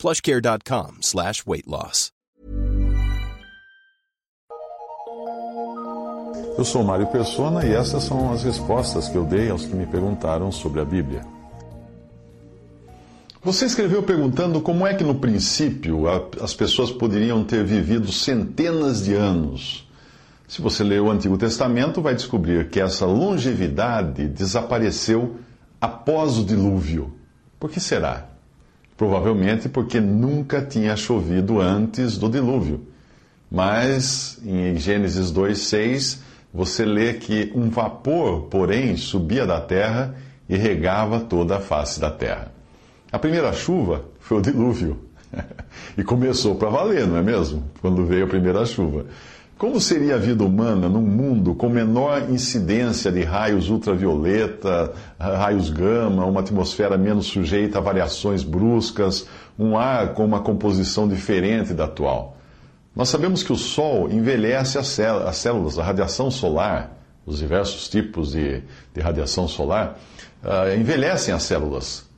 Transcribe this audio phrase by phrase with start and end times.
[0.00, 2.10] plushcare.com slash weight loss.
[6.56, 9.86] Eu sou Mário Persona e essas são as respostas que eu dei aos que me
[9.86, 11.24] perguntaram sobre a Bíblia.
[13.42, 16.04] Você escreveu perguntando como é que no princípio
[16.42, 19.88] as pessoas poderiam ter vivido centenas de anos.
[20.46, 25.36] Se você ler o Antigo Testamento, vai descobrir que essa longevidade desapareceu
[25.80, 27.14] após o dilúvio.
[27.58, 28.28] Por que será?
[29.00, 32.86] Provavelmente porque nunca tinha chovido antes do dilúvio.
[33.50, 36.20] Mas em Gênesis 2:6
[36.52, 40.14] você lê que um vapor, porém, subia da terra
[40.46, 42.52] e regava toda a face da terra.
[43.10, 44.98] A primeira chuva foi o dilúvio.
[45.96, 47.70] e começou para valer, não é mesmo?
[47.80, 49.06] Quando veio a primeira chuva.
[49.60, 56.24] Como seria a vida humana num mundo com menor incidência de raios ultravioleta, raios gama,
[56.24, 59.26] uma atmosfera menos sujeita a variações bruscas,
[59.58, 62.38] um ar com uma composição diferente da atual?
[62.96, 64.86] Nós sabemos que o Sol envelhece as
[65.36, 68.62] células, a radiação solar, os diversos tipos de,
[68.94, 69.98] de radiação solar,
[70.42, 72.08] uh, envelhecem as células.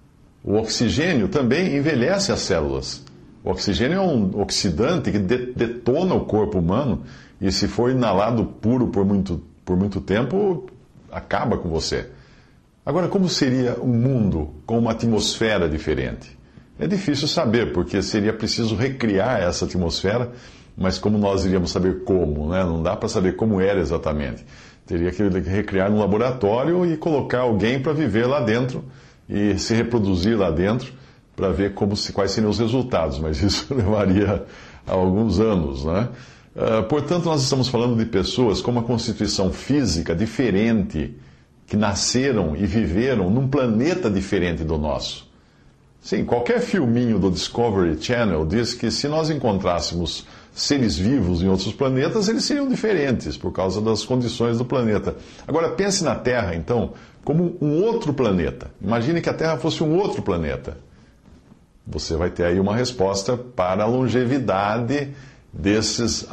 [0.45, 3.03] O oxigênio também envelhece as células.
[3.43, 7.03] O oxigênio é um oxidante que detona o corpo humano
[7.43, 10.65] e se for inalado puro por muito, por muito tempo,
[11.11, 12.07] acaba com você.
[12.87, 16.39] Agora, como seria um mundo com uma atmosfera diferente?
[16.79, 20.31] É difícil saber, porque seria preciso recriar essa atmosfera,
[20.77, 22.49] mas como nós iríamos saber como?
[22.49, 22.63] Né?
[22.65, 24.47] Não dá para saber como era exatamente.
[24.87, 28.85] Teria que recriar no laboratório e colocar alguém para viver lá dentro
[29.29, 30.93] e se reproduzir lá dentro
[31.35, 34.45] para ver como, quais seriam os resultados, mas isso levaria
[34.87, 36.09] alguns anos, né?
[36.55, 41.17] Uh, portanto, nós estamos falando de pessoas com uma constituição física diferente,
[41.67, 45.31] que nasceram e viveram num planeta diferente do nosso.
[46.03, 51.73] Sim, qualquer filminho do Discovery Channel diz que se nós encontrássemos seres vivos em outros
[51.73, 55.17] planetas, eles seriam diferentes por causa das condições do planeta.
[55.47, 56.93] Agora pense na Terra, então,
[57.25, 58.71] como um outro planeta.
[58.83, 60.77] Imagine que a Terra fosse um outro planeta.
[61.87, 65.11] Você vai ter aí uma resposta para a longevidade
[65.53, 66.27] desses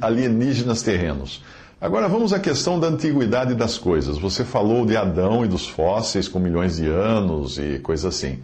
[0.00, 1.42] alienígenas terrenos.
[1.80, 4.18] Agora vamos à questão da antiguidade das coisas.
[4.18, 8.38] Você falou de Adão e dos fósseis com milhões de anos e coisa assim.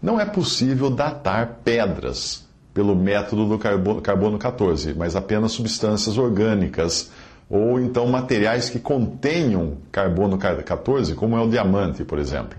[0.00, 2.44] Não é possível datar pedras
[2.74, 3.58] pelo método do
[4.00, 7.10] carbono 14, mas apenas substâncias orgânicas
[7.48, 12.58] ou então materiais que contenham carbono 14, como é o diamante, por exemplo.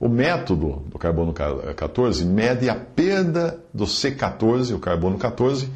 [0.00, 5.70] O método do carbono 14 mede a perda do C14, o carbono 14,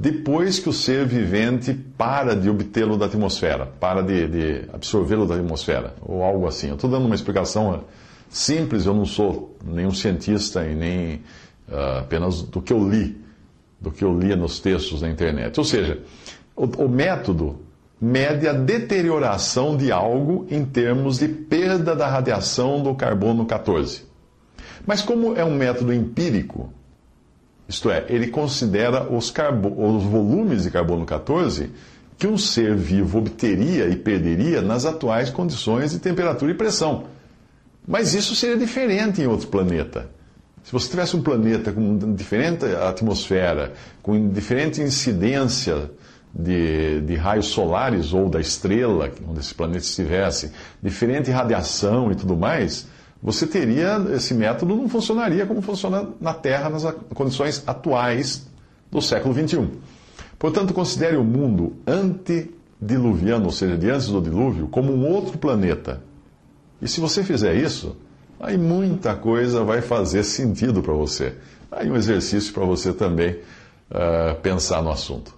[0.00, 5.34] depois que o ser vivente para de obtê-lo da atmosfera, para de, de absorvê-lo da
[5.34, 6.68] atmosfera, ou algo assim.
[6.68, 7.82] Eu estou dando uma explicação
[8.30, 11.16] simples, eu não sou nenhum cientista e nem
[11.68, 13.20] uh, apenas do que eu li,
[13.80, 15.58] do que eu lia nos textos na internet.
[15.58, 16.00] Ou seja,
[16.54, 17.58] o, o método
[18.00, 24.02] mede a deterioração de algo em termos de perda da radiação do carbono 14.
[24.86, 26.72] Mas como é um método empírico,
[27.68, 31.70] isto é, ele considera os, os volumes de carbono 14
[32.16, 37.04] que um ser vivo obteria e perderia nas atuais condições de temperatura e pressão.
[37.86, 40.10] Mas isso seria diferente em outro planeta.
[40.64, 45.90] Se você tivesse um planeta com diferente atmosfera, com diferente incidência
[46.34, 50.52] de, de, raios solares ou da estrela onde esse planeta estivesse,
[50.82, 52.86] diferente radiação e tudo mais,
[53.22, 56.84] você teria esse método não funcionaria como funciona na Terra nas
[57.14, 58.46] condições atuais
[58.90, 59.70] do século 21.
[60.38, 66.00] Portanto, considere o mundo antediluviano, ou seja, de antes do dilúvio, como um outro planeta.
[66.80, 67.96] E se você fizer isso,
[68.38, 71.34] aí muita coisa vai fazer sentido para você.
[71.72, 73.32] Aí um exercício para você também
[73.90, 75.36] uh, pensar no assunto.